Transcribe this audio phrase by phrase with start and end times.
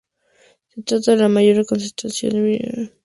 [0.69, 2.99] Se trata de la mayor concentración de vicuñas de Argentina.